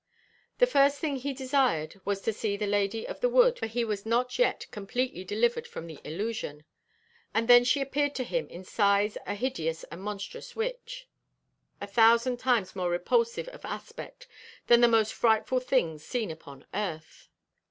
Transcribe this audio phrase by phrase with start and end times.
[0.57, 3.85] The first thing he desired was to see the Lady of the Wood, for he
[3.85, 6.63] was not yet completely delivered from the illusion.
[7.35, 11.07] And then she appeared to him in size a hideous and monstrous witch,
[11.79, 14.25] a thousand times more repulsive of aspect
[14.65, 17.29] than the most frightful things seen upon earth.